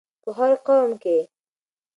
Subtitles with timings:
[0.23, 1.17] په هر قوم کې